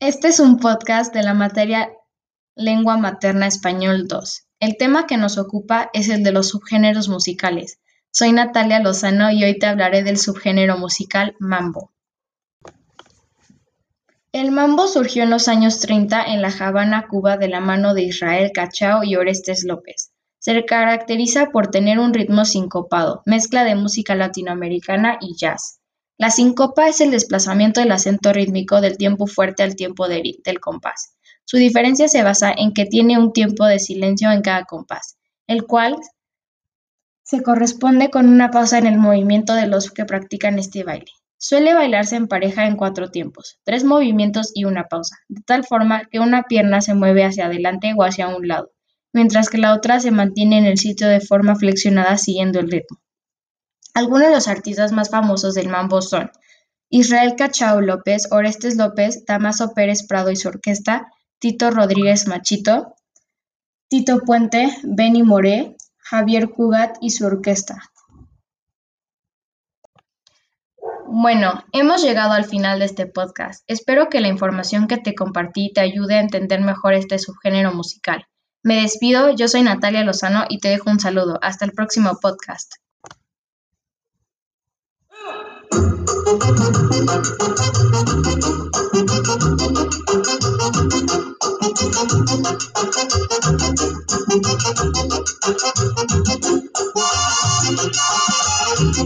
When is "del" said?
10.02-10.16, 27.80-27.90, 28.80-28.96, 30.06-30.60, 55.54-55.68